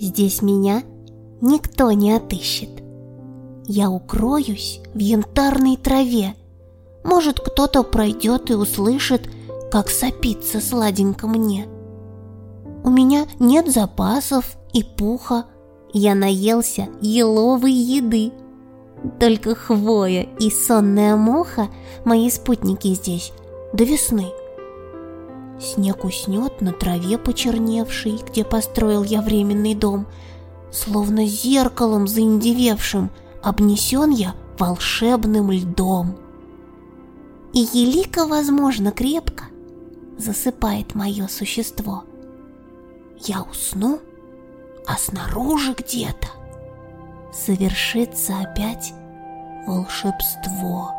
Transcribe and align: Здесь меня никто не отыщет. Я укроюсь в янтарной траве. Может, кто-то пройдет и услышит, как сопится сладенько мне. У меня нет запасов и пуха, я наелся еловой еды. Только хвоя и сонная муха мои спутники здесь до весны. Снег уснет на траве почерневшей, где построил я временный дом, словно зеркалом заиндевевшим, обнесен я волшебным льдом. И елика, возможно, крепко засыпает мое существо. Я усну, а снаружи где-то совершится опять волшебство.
Здесь 0.00 0.42
меня 0.42 0.84
никто 1.40 1.90
не 1.90 2.12
отыщет. 2.12 2.70
Я 3.66 3.90
укроюсь 3.90 4.80
в 4.94 4.98
янтарной 4.98 5.76
траве. 5.76 6.34
Может, 7.02 7.40
кто-то 7.40 7.82
пройдет 7.82 8.50
и 8.50 8.54
услышит, 8.54 9.28
как 9.72 9.90
сопится 9.90 10.60
сладенько 10.60 11.26
мне. 11.26 11.66
У 12.84 12.90
меня 12.90 13.26
нет 13.40 13.70
запасов 13.70 14.56
и 14.72 14.84
пуха, 14.84 15.46
я 15.92 16.14
наелся 16.14 16.88
еловой 17.00 17.72
еды. 17.72 18.32
Только 19.18 19.56
хвоя 19.56 20.22
и 20.38 20.48
сонная 20.48 21.16
муха 21.16 21.68
мои 22.04 22.30
спутники 22.30 22.94
здесь 22.94 23.32
до 23.72 23.82
весны. 23.82 24.26
Снег 25.60 26.04
уснет 26.04 26.60
на 26.60 26.72
траве 26.72 27.18
почерневшей, 27.18 28.20
где 28.26 28.44
построил 28.44 29.02
я 29.02 29.22
временный 29.22 29.74
дом, 29.74 30.06
словно 30.70 31.26
зеркалом 31.26 32.06
заиндевевшим, 32.06 33.10
обнесен 33.42 34.10
я 34.10 34.34
волшебным 34.58 35.50
льдом. 35.50 36.16
И 37.52 37.60
елика, 37.72 38.26
возможно, 38.26 38.92
крепко 38.92 39.44
засыпает 40.16 40.94
мое 40.94 41.26
существо. 41.28 42.04
Я 43.24 43.42
усну, 43.42 44.00
а 44.86 44.96
снаружи 44.96 45.74
где-то 45.76 46.28
совершится 47.32 48.38
опять 48.40 48.92
волшебство. 49.66 50.94